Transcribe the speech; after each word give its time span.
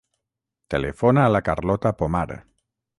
Telefona 0.75 1.27
a 1.27 1.35
la 1.37 1.43
Carlota 1.51 1.95
Pomar. 2.03 2.29